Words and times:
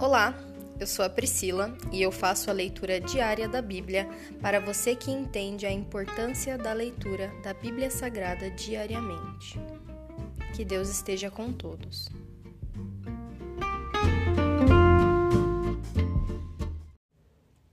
Olá, 0.00 0.34
eu 0.80 0.86
sou 0.86 1.04
a 1.04 1.10
Priscila 1.10 1.76
e 1.92 2.00
eu 2.00 2.10
faço 2.10 2.48
a 2.48 2.54
leitura 2.54 2.98
diária 2.98 3.46
da 3.46 3.60
Bíblia 3.60 4.08
para 4.40 4.58
você 4.58 4.96
que 4.96 5.10
entende 5.10 5.66
a 5.66 5.70
importância 5.70 6.56
da 6.56 6.72
leitura 6.72 7.30
da 7.44 7.52
Bíblia 7.52 7.90
Sagrada 7.90 8.50
diariamente. 8.50 9.60
Que 10.56 10.64
Deus 10.64 10.88
esteja 10.88 11.30
com 11.30 11.52
todos. 11.52 12.08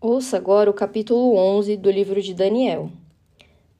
Ouça 0.02 0.36
agora 0.36 0.70
o 0.70 0.74
capítulo 0.74 1.38
11 1.38 1.78
do 1.78 1.90
livro 1.90 2.22
de 2.22 2.34
Daniel. 2.34 2.92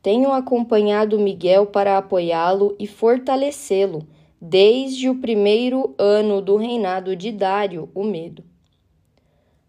Tenho 0.02 0.32
acompanhado 0.32 1.20
Miguel 1.20 1.66
para 1.66 1.98
apoiá-lo 1.98 2.78
e 2.80 2.88
fortalecê-lo 2.88 4.08
desde 4.40 5.10
o 5.10 5.16
primeiro 5.16 5.96
ano 5.98 6.42
do 6.42 6.58
reinado 6.58 7.16
de 7.16 7.32
Dário, 7.32 7.90
o 7.94 8.04
Medo. 8.04 8.44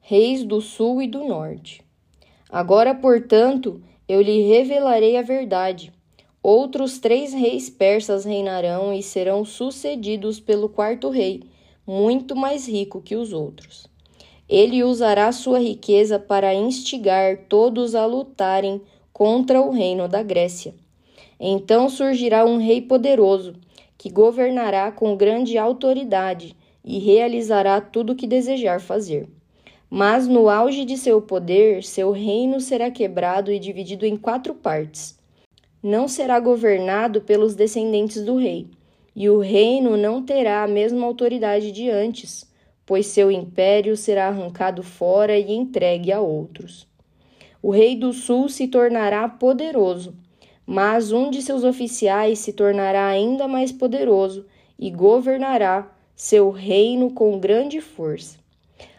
Reis 0.00 0.44
do 0.44 0.60
Sul 0.60 1.02
e 1.02 1.06
do 1.06 1.24
Norte. 1.24 1.82
Agora, 2.50 2.94
portanto, 2.94 3.80
eu 4.08 4.20
lhe 4.20 4.42
revelarei 4.42 5.16
a 5.16 5.22
verdade. 5.22 5.92
Outros 6.42 6.98
três 6.98 7.32
reis 7.32 7.68
persas 7.68 8.24
reinarão 8.24 8.92
e 8.92 9.02
serão 9.02 9.44
sucedidos 9.44 10.38
pelo 10.38 10.68
quarto 10.68 11.10
rei, 11.10 11.42
muito 11.86 12.36
mais 12.36 12.66
rico 12.68 13.02
que 13.02 13.16
os 13.16 13.32
outros. 13.32 13.86
Ele 14.48 14.82
usará 14.82 15.30
sua 15.32 15.58
riqueza 15.58 16.18
para 16.18 16.54
instigar 16.54 17.44
todos 17.48 17.94
a 17.94 18.06
lutarem 18.06 18.80
contra 19.12 19.60
o 19.60 19.70
reino 19.70 20.08
da 20.08 20.22
Grécia. 20.22 20.74
Então 21.40 21.90
surgirá 21.90 22.44
um 22.46 22.56
rei 22.56 22.80
poderoso 22.80 23.54
que 23.98 24.08
governará 24.08 24.92
com 24.92 25.16
grande 25.16 25.58
autoridade 25.58 26.56
e 26.84 27.00
realizará 27.00 27.80
tudo 27.80 28.12
o 28.12 28.16
que 28.16 28.28
desejar 28.28 28.80
fazer. 28.80 29.28
Mas 29.90 30.28
no 30.28 30.48
auge 30.48 30.84
de 30.84 30.96
seu 30.96 31.20
poder, 31.20 31.82
seu 31.82 32.12
reino 32.12 32.60
será 32.60 32.90
quebrado 32.90 33.50
e 33.50 33.58
dividido 33.58 34.06
em 34.06 34.16
quatro 34.16 34.54
partes. 34.54 35.18
Não 35.82 36.06
será 36.06 36.38
governado 36.38 37.22
pelos 37.22 37.54
descendentes 37.54 38.24
do 38.24 38.36
rei, 38.36 38.68
e 39.16 39.28
o 39.28 39.40
reino 39.40 39.96
não 39.96 40.22
terá 40.22 40.62
a 40.62 40.68
mesma 40.68 41.04
autoridade 41.04 41.72
de 41.72 41.90
antes, 41.90 42.48
pois 42.86 43.06
seu 43.06 43.30
império 43.30 43.96
será 43.96 44.28
arrancado 44.28 44.82
fora 44.82 45.36
e 45.36 45.52
entregue 45.52 46.12
a 46.12 46.20
outros. 46.20 46.86
O 47.60 47.70
rei 47.70 47.96
do 47.96 48.12
sul 48.12 48.48
se 48.48 48.68
tornará 48.68 49.28
poderoso 49.28 50.14
mas 50.70 51.12
um 51.12 51.30
de 51.30 51.40
seus 51.40 51.64
oficiais 51.64 52.40
se 52.40 52.52
tornará 52.52 53.06
ainda 53.06 53.48
mais 53.48 53.72
poderoso 53.72 54.44
e 54.78 54.90
governará 54.90 55.90
seu 56.14 56.50
reino 56.50 57.10
com 57.10 57.38
grande 57.38 57.80
força. 57.80 58.36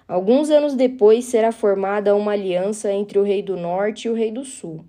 Alguns 0.08 0.50
anos 0.50 0.73
depois 0.73 1.25
será 1.25 1.52
formada 1.52 2.16
uma 2.16 2.31
aliança 2.31 2.92
entre 2.92 3.20
o 3.20 3.23
rei 3.23 3.44
do 3.44 3.56
norte 3.56 4.08
e 4.08 4.09
o 4.09 4.16
rei 4.16 4.31
do 4.31 4.44
sul. 4.44 4.84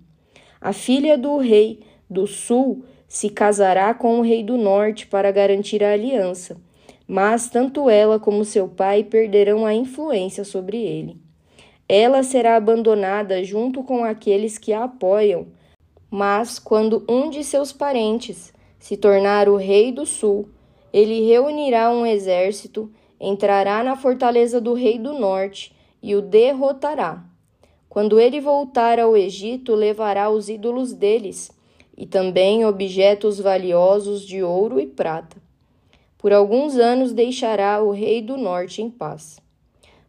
A 0.58 0.72
filha 0.72 1.18
do 1.18 1.36
rei 1.36 1.80
do 2.08 2.26
sul 2.26 2.82
se 3.06 3.28
casará 3.28 3.92
com 3.92 4.18
o 4.18 4.22
rei 4.22 4.42
do 4.42 4.56
norte 4.56 5.06
para 5.06 5.30
garantir 5.30 5.84
a 5.84 5.92
aliança, 5.92 6.56
mas 7.06 7.50
tanto 7.50 7.90
ela 7.90 8.18
como 8.18 8.42
seu 8.42 8.66
pai 8.66 9.04
perderão 9.04 9.66
a 9.66 9.74
influência 9.74 10.44
sobre 10.44 10.78
ele. 10.78 11.18
Ela 11.86 12.22
será 12.22 12.56
abandonada 12.56 13.44
junto 13.44 13.82
com 13.82 14.02
aqueles 14.02 14.56
que 14.56 14.72
a 14.72 14.84
apoiam 14.84 15.59
mas 16.10 16.58
quando 16.58 17.04
um 17.08 17.30
de 17.30 17.44
seus 17.44 17.72
parentes 17.72 18.52
se 18.78 18.96
tornar 18.96 19.48
o 19.48 19.56
rei 19.56 19.92
do 19.92 20.04
sul, 20.04 20.48
ele 20.92 21.24
reunirá 21.26 21.90
um 21.90 22.04
exército, 22.04 22.90
entrará 23.20 23.84
na 23.84 23.94
fortaleza 23.94 24.60
do 24.60 24.74
rei 24.74 24.98
do 24.98 25.12
norte 25.12 25.72
e 26.02 26.16
o 26.16 26.22
derrotará. 26.22 27.22
Quando 27.88 28.18
ele 28.18 28.40
voltar 28.40 28.98
ao 28.98 29.16
Egito, 29.16 29.74
levará 29.74 30.30
os 30.30 30.48
ídolos 30.48 30.92
deles 30.92 31.50
e 31.96 32.06
também 32.06 32.64
objetos 32.64 33.38
valiosos 33.38 34.22
de 34.22 34.42
ouro 34.42 34.80
e 34.80 34.86
prata. 34.86 35.36
Por 36.16 36.32
alguns 36.32 36.76
anos 36.76 37.12
deixará 37.12 37.82
o 37.82 37.90
rei 37.90 38.22
do 38.22 38.36
norte 38.36 38.82
em 38.82 38.90
paz. 38.90 39.38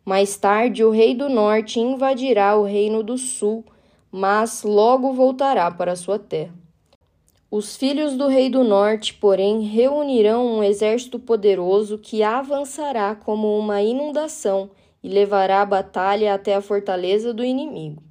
Mais 0.04 0.36
tarde, 0.38 0.84
o 0.84 0.90
rei 0.90 1.14
do 1.14 1.30
norte 1.30 1.80
invadirá 1.80 2.56
o 2.56 2.64
reino 2.64 3.04
do 3.04 3.18
sul 3.18 3.64
mas 4.12 4.64
logo 4.64 5.14
voltará 5.14 5.72
para 5.72 5.96
sua 5.96 6.20
terra. 6.20 6.54
Os 7.50 7.76
filhos 7.76 8.16
do 8.16 8.28
rei 8.28 8.50
do 8.50 8.64
norte, 8.64 9.14
porém, 9.14 9.62
reunirão 9.62 10.46
um 10.46 10.64
exército 10.64 11.20
poderoso 11.20 11.98
que 11.98 12.24
avançará 12.24 13.16
como 13.16 13.58
uma 13.58 13.82
inundação 13.82 14.70
e 15.04 15.10
levará 15.10 15.62
a 15.62 15.66
batalha 15.66 16.34
até 16.34 16.56
a 16.56 16.62
fortaleza 16.62 17.34
do 17.34 17.44
inimigo. 17.44 18.02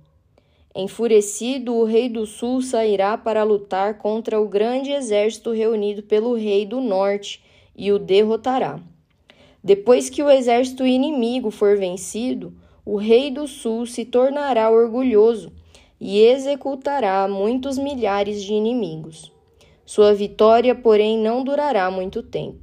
Enfurecido, 0.74 1.74
o 1.74 1.84
rei 1.84 2.08
do 2.08 2.26
sul 2.26 2.62
sairá 2.62 3.18
para 3.18 3.42
lutar 3.42 3.98
contra 3.98 4.40
o 4.40 4.48
grande 4.48 4.92
exército 4.92 5.52
reunido 5.52 6.02
pelo 6.02 6.34
rei 6.34 6.64
do 6.64 6.80
norte 6.80 7.42
e 7.74 7.90
o 7.90 7.98
derrotará. 7.98 8.78
Depois 9.64 10.08
que 10.08 10.22
o 10.22 10.30
exército 10.30 10.86
inimigo 10.86 11.50
for 11.50 11.76
vencido, 11.76 12.54
o 12.84 12.96
rei 12.96 13.30
do 13.30 13.46
sul 13.48 13.84
se 13.84 14.04
tornará 14.04 14.70
orgulhoso 14.70 15.52
e 16.00 16.20
executará 16.20 17.28
muitos 17.28 17.76
milhares 17.76 18.42
de 18.42 18.54
inimigos. 18.54 19.30
Sua 19.84 20.14
vitória, 20.14 20.74
porém, 20.74 21.18
não 21.18 21.44
durará 21.44 21.90
muito 21.90 22.22
tempo. 22.22 22.58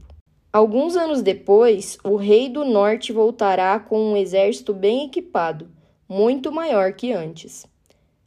Alguns 0.52 0.96
anos 0.96 1.22
depois, 1.22 1.98
o 2.04 2.16
rei 2.16 2.50
do 2.50 2.66
norte 2.66 3.14
voltará 3.14 3.80
com 3.80 4.00
um 4.00 4.18
exército 4.18 4.74
bem 4.74 5.06
equipado, 5.06 5.70
muito 6.10 6.52
maior 6.52 6.94
que 6.94 7.12
antes. 7.12 7.68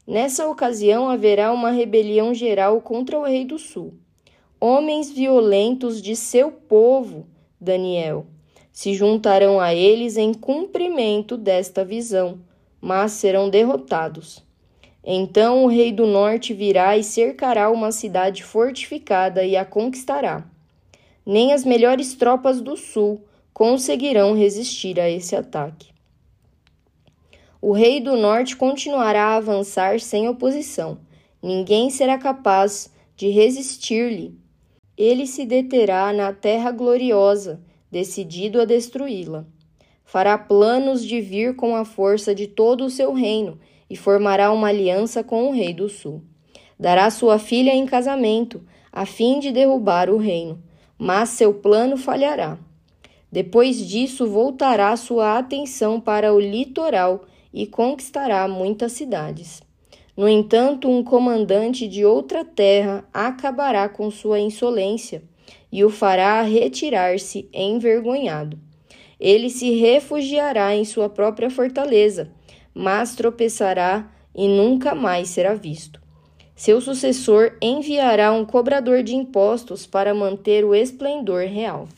Nessa 0.06 0.46
ocasião 0.46 1.08
haverá 1.08 1.52
uma 1.52 1.70
rebelião 1.70 2.32
geral 2.32 2.80
contra 2.80 3.18
o 3.18 3.24
rei 3.24 3.44
do 3.44 3.58
sul. 3.58 3.94
Homens 4.60 5.10
violentos 5.10 6.00
de 6.02 6.14
seu 6.14 6.52
povo, 6.52 7.26
Daniel, 7.60 8.26
se 8.70 8.94
juntarão 8.94 9.58
a 9.58 9.74
eles 9.74 10.16
em 10.16 10.34
cumprimento 10.34 11.36
desta 11.36 11.84
visão, 11.84 12.38
mas 12.80 13.12
serão 13.12 13.48
derrotados. 13.48 14.44
Então 15.04 15.64
o 15.64 15.66
rei 15.66 15.92
do 15.92 16.06
norte 16.06 16.52
virá 16.52 16.96
e 16.96 17.02
cercará 17.02 17.70
uma 17.70 17.90
cidade 17.90 18.44
fortificada 18.44 19.44
e 19.44 19.56
a 19.56 19.64
conquistará. 19.64 20.44
Nem 21.24 21.52
as 21.52 21.64
melhores 21.64 22.14
tropas 22.14 22.60
do 22.60 22.76
sul 22.76 23.24
conseguirão 23.52 24.34
resistir 24.34 25.00
a 25.00 25.08
esse 25.08 25.34
ataque. 25.34 25.88
O 27.62 27.72
rei 27.72 28.00
do 28.00 28.16
norte 28.16 28.56
continuará 28.56 29.28
a 29.28 29.36
avançar 29.36 30.00
sem 30.00 30.28
oposição. 30.28 30.98
Ninguém 31.42 31.90
será 31.90 32.18
capaz 32.18 32.90
de 33.16 33.28
resistir-lhe. 33.28 34.38
Ele 34.96 35.26
se 35.26 35.46
deterá 35.46 36.12
na 36.12 36.32
terra 36.32 36.70
gloriosa, 36.70 37.60
decidido 37.90 38.60
a 38.60 38.64
destruí-la. 38.64 39.46
Fará 40.04 40.36
planos 40.36 41.04
de 41.04 41.20
vir 41.20 41.54
com 41.54 41.76
a 41.76 41.84
força 41.84 42.34
de 42.34 42.46
todo 42.46 42.84
o 42.84 42.90
seu 42.90 43.12
reino 43.12 43.58
e 43.90 43.96
formará 43.96 44.52
uma 44.52 44.68
aliança 44.68 45.24
com 45.24 45.48
o 45.48 45.52
rei 45.52 45.74
do 45.74 45.88
sul. 45.88 46.22
Dará 46.78 47.10
sua 47.10 47.38
filha 47.38 47.74
em 47.74 47.84
casamento, 47.84 48.62
a 48.92 49.04
fim 49.04 49.40
de 49.40 49.50
derrubar 49.50 50.08
o 50.08 50.16
reino, 50.16 50.62
mas 50.96 51.30
seu 51.30 51.52
plano 51.52 51.96
falhará. 51.96 52.56
Depois 53.30 53.86
disso, 53.86 54.26
voltará 54.28 54.96
sua 54.96 55.36
atenção 55.36 56.00
para 56.00 56.32
o 56.32 56.40
litoral 56.40 57.24
e 57.52 57.66
conquistará 57.66 58.46
muitas 58.48 58.92
cidades. 58.92 59.60
No 60.16 60.28
entanto, 60.28 60.88
um 60.88 61.02
comandante 61.02 61.88
de 61.88 62.04
outra 62.04 62.44
terra 62.44 63.04
acabará 63.12 63.88
com 63.88 64.10
sua 64.10 64.40
insolência 64.40 65.22
e 65.70 65.84
o 65.84 65.90
fará 65.90 66.42
retirar-se 66.42 67.48
envergonhado. 67.52 68.58
Ele 69.18 69.50
se 69.50 69.70
refugiará 69.78 70.74
em 70.74 70.84
sua 70.84 71.08
própria 71.08 71.50
fortaleza 71.50 72.32
mas 72.74 73.14
tropeçará 73.14 74.10
e 74.34 74.48
nunca 74.48 74.94
mais 74.94 75.28
será 75.28 75.54
visto. 75.54 76.00
Seu 76.54 76.80
sucessor 76.80 77.52
enviará 77.60 78.32
um 78.32 78.44
cobrador 78.44 79.02
de 79.02 79.14
impostos 79.14 79.86
para 79.86 80.14
manter 80.14 80.64
o 80.64 80.74
esplendor 80.74 81.46
real. 81.46 81.88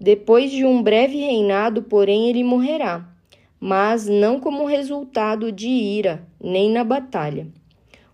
Depois 0.00 0.50
de 0.50 0.64
um 0.64 0.82
breve 0.82 1.16
reinado, 1.16 1.82
porém, 1.82 2.28
ele 2.28 2.44
morrerá, 2.44 3.08
mas 3.58 4.06
não 4.06 4.38
como 4.38 4.66
resultado 4.66 5.50
de 5.50 5.68
ira, 5.68 6.22
nem 6.40 6.70
na 6.70 6.84
batalha. 6.84 7.48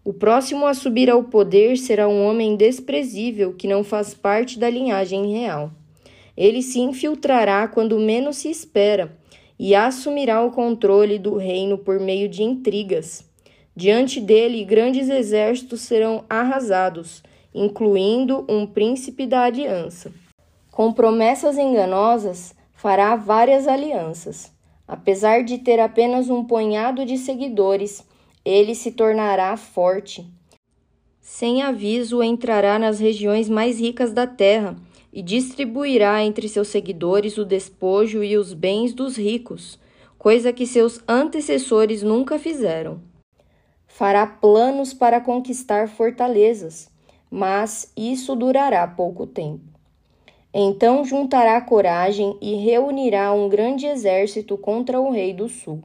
O 0.04 0.12
próximo 0.12 0.66
a 0.66 0.75
subir 0.75 1.10
ao 1.10 1.25
poder 1.25 1.76
será 1.76 2.08
um 2.08 2.25
homem 2.26 2.56
desprezível 2.56 3.52
que 3.52 3.69
não 3.69 3.84
faz 3.84 4.14
parte 4.14 4.58
da 4.58 4.70
linhagem 4.70 5.32
real. 5.32 5.70
Ele 6.37 6.62
se 6.62 6.81
infiltrará 6.81 7.69
quando 7.69 7.99
menos 7.99 8.38
se 8.38 8.49
espera 8.50 9.16
e 9.64 9.76
assumirá 9.76 10.44
o 10.44 10.50
controle 10.50 11.20
do 11.20 11.37
reino 11.37 11.79
por 11.79 12.00
meio 12.00 12.29
de 12.29 12.43
intrigas. 12.43 13.25
Diante 13.76 14.20
dele, 14.20 14.64
grandes 14.64 15.09
exércitos 15.09 15.82
serão 15.82 16.25
arrasados, 16.29 17.23
incluindo 17.55 18.44
um 18.49 18.67
príncipe 18.67 19.25
da 19.25 19.44
aliança. 19.44 20.12
Com 20.73 20.93
promessas 20.93 21.56
enganosas, 21.56 22.56
fará 22.73 23.14
várias 23.14 23.69
alianças. 23.69 24.53
Apesar 24.85 25.44
de 25.44 25.59
ter 25.59 25.79
apenas 25.79 26.29
um 26.29 26.43
punhado 26.43 27.06
de 27.06 27.17
seguidores, 27.17 28.05
ele 28.44 28.75
se 28.75 28.91
tornará 28.91 29.56
forte. 29.56 30.26
Sem 31.20 31.62
aviso, 31.62 32.20
entrará 32.20 32.81
nas 32.81 32.99
regiões 32.99 33.49
mais 33.49 33.79
ricas 33.79 34.12
da 34.12 34.26
terra 34.26 34.75
e 35.12 35.23
distribuirá 35.23 36.23
entre 36.25 36.49
seus 36.49 36.69
seguidores 36.69 37.37
o 37.37 37.44
despojo 37.44 38.25
e 38.25 38.37
os 38.37 38.55
bens 38.55 38.94
dos 38.94 39.17
ricos, 39.17 39.79
coisa 40.19 40.53
que 40.53 40.67
seus 40.67 41.00
antecessores 41.06 42.03
nunca 42.03 42.38
fizeram. 42.38 43.00
Fará 43.87 44.26
planos 44.26 44.94
para 44.94 45.20
conquistar 45.20 45.88
fortalezas, 45.88 46.88
mas 47.31 47.93
isso 47.97 48.35
durará 48.35 48.87
pouco 48.87 49.26
tempo. 49.26 49.64
Então 50.55 51.05
juntará 51.05 51.61
coragem 51.61 52.37
e 52.41 52.55
reunirá 52.55 53.32
um 53.32 53.49
grande 53.49 53.87
exército 53.87 54.56
contra 54.56 55.00
o 55.00 55.11
rei 55.11 55.32
do 55.32 55.49
sul. 55.49 55.82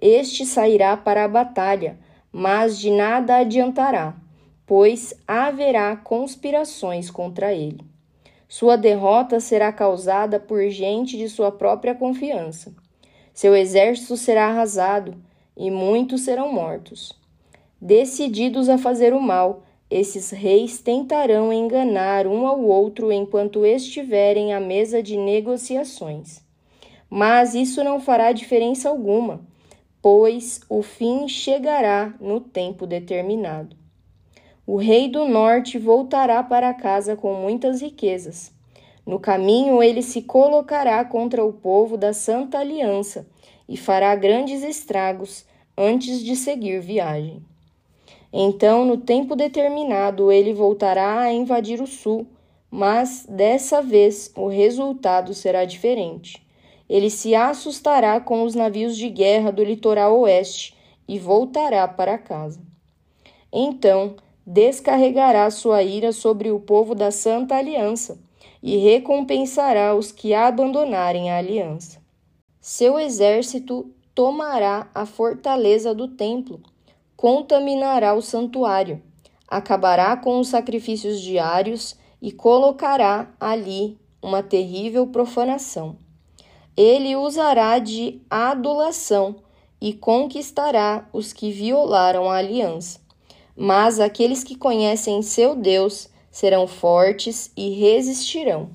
Este 0.00 0.44
sairá 0.44 0.96
para 0.96 1.24
a 1.24 1.28
batalha, 1.28 1.98
mas 2.32 2.78
de 2.78 2.90
nada 2.90 3.36
adiantará, 3.36 4.16
pois 4.66 5.14
haverá 5.26 5.96
conspirações 5.96 7.10
contra 7.10 7.52
ele. 7.52 7.91
Sua 8.52 8.76
derrota 8.76 9.40
será 9.40 9.72
causada 9.72 10.38
por 10.38 10.68
gente 10.68 11.16
de 11.16 11.26
sua 11.26 11.50
própria 11.50 11.94
confiança. 11.94 12.74
Seu 13.32 13.56
exército 13.56 14.14
será 14.14 14.48
arrasado 14.48 15.16
e 15.56 15.70
muitos 15.70 16.20
serão 16.20 16.52
mortos. 16.52 17.18
Decididos 17.80 18.68
a 18.68 18.76
fazer 18.76 19.14
o 19.14 19.22
mal, 19.22 19.62
esses 19.90 20.28
reis 20.28 20.78
tentarão 20.82 21.50
enganar 21.50 22.26
um 22.26 22.46
ao 22.46 22.62
outro 22.62 23.10
enquanto 23.10 23.64
estiverem 23.64 24.52
à 24.52 24.60
mesa 24.60 25.02
de 25.02 25.16
negociações. 25.16 26.42
Mas 27.08 27.54
isso 27.54 27.82
não 27.82 28.00
fará 28.00 28.32
diferença 28.32 28.90
alguma, 28.90 29.40
pois 30.02 30.60
o 30.68 30.82
fim 30.82 31.26
chegará 31.26 32.12
no 32.20 32.38
tempo 32.38 32.86
determinado. 32.86 33.81
O 34.72 34.78
rei 34.78 35.06
do 35.06 35.26
norte 35.28 35.78
voltará 35.78 36.42
para 36.42 36.72
casa 36.72 37.14
com 37.14 37.34
muitas 37.34 37.82
riquezas. 37.82 38.50
No 39.04 39.20
caminho, 39.20 39.82
ele 39.82 40.00
se 40.00 40.22
colocará 40.22 41.04
contra 41.04 41.44
o 41.44 41.52
povo 41.52 41.98
da 41.98 42.14
Santa 42.14 42.60
Aliança 42.60 43.28
e 43.68 43.76
fará 43.76 44.16
grandes 44.16 44.62
estragos 44.62 45.44
antes 45.76 46.24
de 46.24 46.34
seguir 46.34 46.80
viagem. 46.80 47.44
Então, 48.32 48.86
no 48.86 48.96
tempo 48.96 49.36
determinado, 49.36 50.32
ele 50.32 50.54
voltará 50.54 51.20
a 51.20 51.30
invadir 51.30 51.82
o 51.82 51.86
sul, 51.86 52.26
mas 52.70 53.26
dessa 53.28 53.82
vez 53.82 54.32
o 54.34 54.48
resultado 54.48 55.34
será 55.34 55.66
diferente. 55.66 56.42
Ele 56.88 57.10
se 57.10 57.34
assustará 57.34 58.18
com 58.20 58.42
os 58.42 58.54
navios 58.54 58.96
de 58.96 59.10
guerra 59.10 59.52
do 59.52 59.62
litoral 59.62 60.18
oeste 60.20 60.74
e 61.06 61.18
voltará 61.18 61.86
para 61.86 62.16
casa. 62.16 62.58
Então, 63.52 64.16
descarregará 64.46 65.50
sua 65.50 65.82
ira 65.82 66.12
sobre 66.12 66.50
o 66.50 66.60
povo 66.60 66.94
da 66.94 67.10
Santa 67.10 67.56
Aliança 67.56 68.18
e 68.62 68.76
recompensará 68.76 69.94
os 69.94 70.12
que 70.12 70.34
abandonarem 70.34 71.30
a 71.30 71.38
aliança. 71.38 72.00
Seu 72.60 72.98
exército 72.98 73.90
tomará 74.14 74.90
a 74.94 75.06
fortaleza 75.06 75.94
do 75.94 76.08
templo 76.08 76.60
contaminará 77.22 78.14
o 78.14 78.20
santuário, 78.20 79.00
acabará 79.46 80.16
com 80.16 80.40
os 80.40 80.48
sacrifícios 80.48 81.20
diários 81.20 81.96
e 82.20 82.32
colocará 82.32 83.32
ali 83.38 83.96
uma 84.20 84.42
terrível 84.42 85.06
profanação. 85.06 85.96
Ele 86.76 87.14
usará 87.14 87.78
de 87.78 88.20
adulação 88.28 89.36
e 89.80 89.92
conquistará 89.92 91.08
os 91.12 91.32
que 91.32 91.52
violaram 91.52 92.28
a 92.28 92.38
aliança. 92.38 93.00
Mas 93.56 94.00
aqueles 94.00 94.42
que 94.42 94.56
conhecem 94.56 95.22
seu 95.22 95.54
Deus 95.54 96.08
serão 96.30 96.66
fortes 96.66 97.52
e 97.56 97.70
resistirão. 97.70 98.70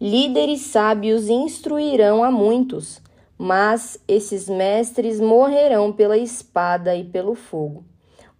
Líderes 0.00 0.62
sábios 0.62 1.28
instruirão 1.28 2.24
a 2.24 2.30
muitos, 2.30 3.02
mas 3.36 3.98
esses 4.06 4.48
mestres 4.48 5.18
morrerão 5.18 5.92
pela 5.92 6.16
espada 6.16 6.94
e 6.94 7.04
pelo 7.04 7.34
fogo, 7.34 7.84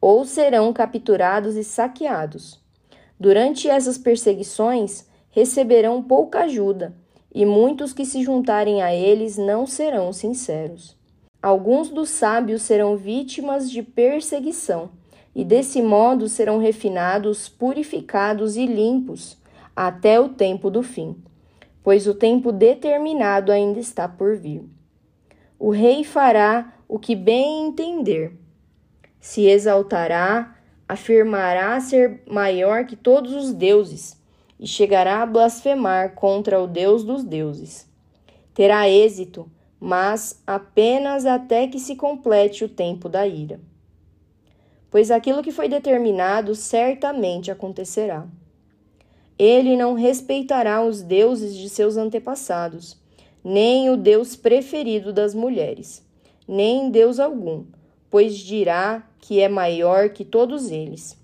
ou 0.00 0.24
serão 0.24 0.72
capturados 0.72 1.56
e 1.56 1.64
saqueados. 1.64 2.60
Durante 3.18 3.68
essas 3.68 3.96
perseguições, 3.98 5.06
receberão 5.30 6.02
pouca 6.02 6.40
ajuda, 6.40 6.94
e 7.34 7.46
muitos 7.46 7.92
que 7.92 8.04
se 8.04 8.22
juntarem 8.22 8.82
a 8.82 8.94
eles 8.94 9.38
não 9.38 9.66
serão 9.66 10.12
sinceros. 10.12 10.96
Alguns 11.42 11.88
dos 11.88 12.10
sábios 12.10 12.62
serão 12.62 12.96
vítimas 12.96 13.70
de 13.70 13.82
perseguição, 13.82 14.90
e 15.34 15.44
desse 15.44 15.80
modo 15.80 16.28
serão 16.28 16.58
refinados, 16.58 17.48
purificados 17.48 18.56
e 18.56 18.66
limpos 18.66 19.38
até 19.74 20.20
o 20.20 20.28
tempo 20.28 20.70
do 20.70 20.82
fim, 20.82 21.16
pois 21.82 22.06
o 22.06 22.14
tempo 22.14 22.52
determinado 22.52 23.52
ainda 23.52 23.78
está 23.78 24.08
por 24.08 24.36
vir. 24.36 24.64
O 25.58 25.70
rei 25.70 26.04
fará 26.04 26.72
o 26.88 26.98
que 26.98 27.14
bem 27.14 27.66
entender. 27.66 28.36
Se 29.20 29.46
exaltará, 29.46 30.56
afirmará 30.88 31.78
ser 31.80 32.22
maior 32.26 32.84
que 32.84 32.96
todos 32.96 33.32
os 33.32 33.52
deuses 33.52 34.20
e 34.58 34.66
chegará 34.66 35.22
a 35.22 35.26
blasfemar 35.26 36.14
contra 36.14 36.60
o 36.60 36.66
Deus 36.66 37.04
dos 37.04 37.22
deuses. 37.22 37.88
Terá 38.52 38.88
êxito, 38.88 39.50
mas 39.78 40.42
apenas 40.46 41.24
até 41.24 41.66
que 41.66 41.78
se 41.78 41.96
complete 41.96 42.64
o 42.64 42.68
tempo 42.68 43.08
da 43.08 43.26
ira. 43.26 43.60
Pois 44.90 45.10
aquilo 45.10 45.42
que 45.42 45.52
foi 45.52 45.68
determinado 45.68 46.54
certamente 46.54 47.50
acontecerá. 47.50 48.26
Ele 49.38 49.76
não 49.76 49.94
respeitará 49.94 50.84
os 50.84 51.02
deuses 51.02 51.56
de 51.56 51.68
seus 51.68 51.96
antepassados 51.96 53.00
nem 53.42 53.88
o 53.90 53.96
Deus 53.96 54.36
preferido 54.36 55.12
das 55.12 55.34
mulheres, 55.34 56.04
nem 56.46 56.90
Deus 56.90 57.18
algum, 57.18 57.64
pois 58.10 58.36
dirá 58.36 59.02
que 59.18 59.40
é 59.40 59.48
maior 59.48 60.10
que 60.10 60.24
todos 60.24 60.70
eles. 60.70 61.18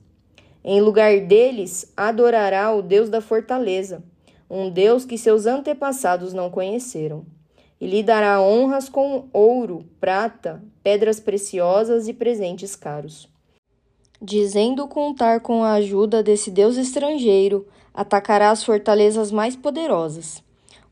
Em 0.64 0.80
lugar 0.80 1.20
deles, 1.20 1.92
adorará 1.96 2.74
o 2.74 2.82
Deus 2.82 3.08
da 3.08 3.20
fortaleza, 3.20 4.02
um 4.48 4.70
Deus 4.70 5.04
que 5.04 5.18
seus 5.18 5.46
antepassados 5.46 6.32
não 6.32 6.50
conheceram. 6.50 7.24
E 7.78 7.86
lhe 7.86 8.02
dará 8.02 8.40
honras 8.40 8.88
com 8.88 9.28
ouro, 9.32 9.85
prata, 10.00 10.62
pedras 10.82 11.20
preciosas 11.20 12.08
e 12.08 12.14
presentes 12.14 12.75
caros. 12.75 13.28
Dizendo 14.20 14.88
contar 14.88 15.40
com 15.40 15.62
a 15.62 15.75
ajuda 15.75 16.23
desse 16.23 16.50
Deus 16.50 16.76
estrangeiro, 16.76 17.66
atacará 17.92 18.50
as 18.50 18.64
fortalezas 18.64 19.30
mais 19.30 19.54
poderosas 19.54 20.44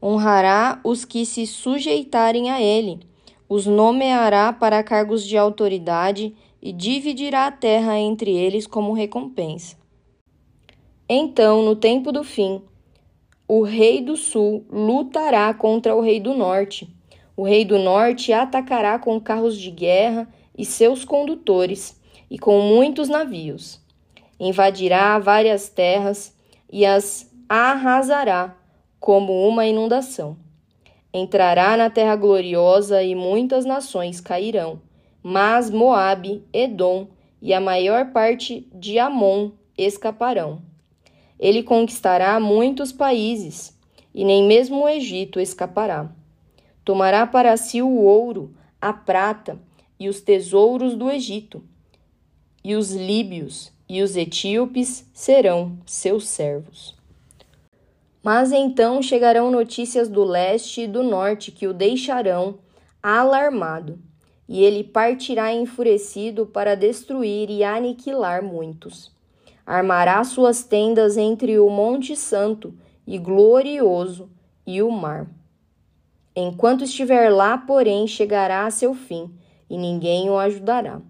honrará 0.05 0.79
os 0.85 1.07
que 1.07 1.25
se 1.25 1.47
sujeitarem 1.47 2.51
a 2.51 2.61
ele, 2.61 3.01
os 3.49 3.65
nomeará 3.65 4.53
para 4.53 4.83
cargos 4.83 5.27
de 5.27 5.39
autoridade 5.39 6.35
e 6.61 6.73
dividirá 6.73 7.47
a 7.47 7.51
terra 7.51 7.99
entre 7.99 8.31
eles 8.31 8.67
como 8.67 8.93
recompensa. 8.93 9.77
Então, 11.09 11.63
no 11.63 11.75
tempo 11.75 12.13
do 12.13 12.23
fim, 12.23 12.61
o 13.49 13.63
rei 13.63 14.03
do 14.03 14.15
sul 14.15 14.67
lutará 14.71 15.55
contra 15.55 15.95
o 15.95 16.03
rei 16.03 16.21
do 16.21 16.35
norte. 16.35 16.87
O 17.35 17.43
rei 17.43 17.65
do 17.65 17.79
norte 17.79 18.31
atacará 18.31 18.99
com 18.99 19.19
carros 19.19 19.59
de 19.59 19.71
guerra 19.71 20.29
e 20.57 20.67
seus 20.67 21.03
condutores, 21.03 21.99
e 22.31 22.39
com 22.39 22.61
muitos 22.61 23.09
navios. 23.09 23.81
Invadirá 24.39 25.19
várias 25.19 25.69
terras 25.69 26.37
e 26.71 26.85
as 26.85 27.31
arrasará 27.49 28.57
como 28.99 29.47
uma 29.47 29.67
inundação. 29.67 30.37
Entrará 31.13 31.77
na 31.77 31.91
terra 31.91 32.17
gloriosa 32.17 33.03
e 33.03 33.15
muitas 33.15 33.65
nações 33.65 34.21
cairão, 34.21 34.81
mas 35.23 35.71
Moabe, 35.71 36.43
Edom 36.53 37.07
e 37.41 37.55
a 37.55 37.61
maior 37.61 38.13
parte 38.13 38.69
de 38.75 38.99
Amon 38.99 39.53
escaparão. 39.77 40.63
Ele 41.39 41.63
conquistará 41.63 42.41
muitos 42.41 42.93
países, 42.93 43.79
e 44.15 44.25
nem 44.25 44.45
mesmo 44.45 44.85
o 44.85 44.89
Egito 44.89 45.39
escapará. 45.39 46.11
Tomará 46.85 47.27
para 47.27 47.57
si 47.57 47.83
o 47.83 48.03
ouro, 48.03 48.55
a 48.81 48.93
prata 48.93 49.59
e 49.99 50.09
os 50.09 50.21
tesouros 50.21 50.97
do 50.97 51.11
Egito, 51.11 51.63
e 52.65 52.75
os 52.75 52.93
líbios 52.93 53.71
e 53.87 54.03
os 54.03 54.17
etíopes 54.17 55.09
serão 55.13 55.79
seus 55.85 56.27
servos. 56.27 56.97
Mas 58.23 58.53
então 58.53 59.03
chegarão 59.03 59.51
notícias 59.51 60.09
do 60.09 60.25
leste 60.25 60.83
e 60.83 60.87
do 60.87 61.03
norte 61.03 61.53
que 61.53 61.67
o 61.67 61.75
deixarão 61.75 62.59
alarmado, 63.03 63.99
e 64.49 64.65
ele 64.65 64.83
partirá 64.83 65.53
enfurecido 65.53 66.47
para 66.47 66.75
destruir 66.75 67.51
e 67.51 67.63
aniquilar 67.63 68.43
muitos. 68.43 69.13
Armará 69.67 70.25
suas 70.25 70.65
tendas 70.65 71.19
entre 71.19 71.59
o 71.59 71.69
Monte 71.69 72.17
Santo 72.17 72.75
e 73.07 73.19
glorioso 73.19 74.31
e 74.67 74.83
o 74.83 74.91
mar. 74.91 75.27
Enquanto 76.35 76.85
estiver 76.85 77.29
lá, 77.31 77.59
porém, 77.59 78.07
chegará 78.07 78.67
a 78.67 78.71
seu 78.71 78.95
fim, 78.95 79.31
e 79.69 79.77
ninguém 79.77 80.29
o 80.31 80.39
ajudará. 80.39 81.01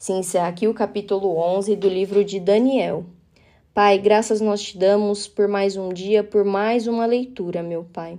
Se 0.00 0.14
encerra 0.14 0.48
aqui 0.48 0.66
o 0.66 0.72
capítulo 0.72 1.36
11 1.36 1.76
do 1.76 1.86
livro 1.86 2.24
de 2.24 2.40
Daniel. 2.40 3.04
Pai, 3.74 3.98
graças 3.98 4.40
nós 4.40 4.62
te 4.62 4.78
damos 4.78 5.28
por 5.28 5.46
mais 5.46 5.76
um 5.76 5.90
dia, 5.90 6.24
por 6.24 6.42
mais 6.42 6.86
uma 6.86 7.04
leitura, 7.04 7.62
meu 7.62 7.84
Pai. 7.84 8.18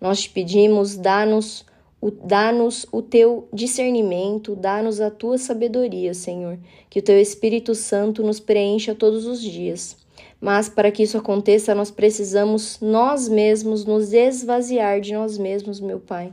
Nós 0.00 0.22
te 0.22 0.30
pedimos, 0.30 0.96
dá-nos 0.96 1.64
o, 2.00 2.10
dá-nos 2.10 2.86
o 2.90 3.00
teu 3.00 3.48
discernimento, 3.52 4.56
dá-nos 4.56 5.00
a 5.00 5.08
tua 5.08 5.38
sabedoria, 5.38 6.12
Senhor, 6.12 6.58
que 6.90 6.98
o 6.98 7.02
teu 7.02 7.20
Espírito 7.20 7.72
Santo 7.72 8.24
nos 8.24 8.40
preencha 8.40 8.92
todos 8.92 9.26
os 9.26 9.40
dias. 9.40 9.96
Mas 10.40 10.68
para 10.68 10.90
que 10.90 11.04
isso 11.04 11.16
aconteça, 11.16 11.72
nós 11.72 11.92
precisamos 11.92 12.80
nós 12.80 13.28
mesmos 13.28 13.84
nos 13.84 14.12
esvaziar 14.12 15.00
de 15.00 15.12
nós 15.12 15.38
mesmos, 15.38 15.78
meu 15.78 16.00
Pai. 16.00 16.32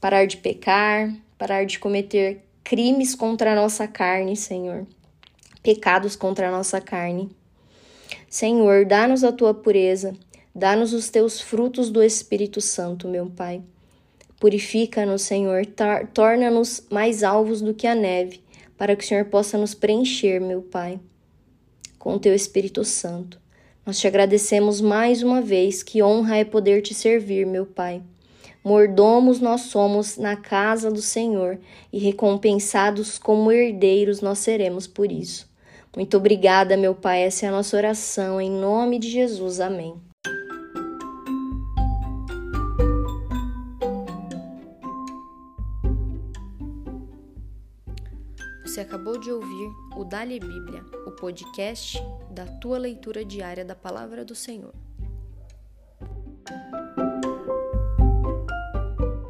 Parar 0.00 0.24
de 0.24 0.38
pecar, 0.38 1.14
parar 1.36 1.66
de 1.66 1.78
cometer 1.78 2.42
crimes 2.64 3.14
contra 3.14 3.52
a 3.52 3.56
nossa 3.56 3.86
carne, 3.86 4.36
Senhor. 4.36 4.86
Pecados 5.62 6.16
contra 6.16 6.48
a 6.48 6.50
nossa 6.50 6.80
carne. 6.80 7.30
Senhor, 8.28 8.84
dá-nos 8.84 9.24
a 9.24 9.32
tua 9.32 9.52
pureza, 9.52 10.14
dá-nos 10.54 10.92
os 10.92 11.08
teus 11.08 11.40
frutos 11.40 11.90
do 11.90 12.02
Espírito 12.02 12.60
Santo, 12.60 13.08
meu 13.08 13.26
Pai. 13.26 13.62
Purifica-nos, 14.40 15.22
Senhor, 15.22 15.62
torna-nos 16.12 16.84
mais 16.90 17.22
alvos 17.22 17.60
do 17.60 17.74
que 17.74 17.86
a 17.86 17.94
neve, 17.94 18.42
para 18.76 18.96
que 18.96 19.04
o 19.04 19.06
Senhor 19.06 19.26
possa 19.26 19.56
nos 19.56 19.74
preencher, 19.74 20.40
meu 20.40 20.62
Pai, 20.62 20.98
com 21.98 22.14
o 22.14 22.18
teu 22.18 22.34
Espírito 22.34 22.84
Santo. 22.84 23.40
Nós 23.86 23.98
te 23.98 24.06
agradecemos 24.06 24.80
mais 24.80 25.22
uma 25.22 25.40
vez, 25.40 25.82
que 25.82 26.02
honra 26.02 26.38
é 26.38 26.44
poder 26.44 26.82
te 26.82 26.94
servir, 26.94 27.46
meu 27.46 27.66
Pai. 27.66 28.02
Mordomos 28.64 29.40
nós 29.40 29.62
somos 29.62 30.16
na 30.16 30.36
casa 30.36 30.90
do 30.90 31.02
Senhor 31.02 31.58
e 31.92 31.98
recompensados 31.98 33.18
como 33.18 33.50
herdeiros 33.50 34.20
nós 34.20 34.38
seremos 34.38 34.86
por 34.86 35.10
isso. 35.10 35.50
Muito 35.96 36.16
obrigada, 36.16 36.76
meu 36.76 36.94
Pai, 36.94 37.22
essa 37.22 37.44
é 37.44 37.48
a 37.48 37.52
nossa 37.52 37.76
oração, 37.76 38.40
em 38.40 38.50
nome 38.50 38.98
de 38.98 39.10
Jesus. 39.10 39.60
Amém. 39.60 39.94
Você 48.64 48.80
acabou 48.80 49.18
de 49.18 49.30
ouvir 49.30 49.70
o 49.96 50.04
Dali 50.04 50.40
Bíblia, 50.40 50.82
o 51.06 51.10
podcast 51.10 52.02
da 52.30 52.46
tua 52.46 52.78
leitura 52.78 53.22
diária 53.22 53.64
da 53.64 53.74
palavra 53.74 54.24
do 54.24 54.34
Senhor. 54.34 54.72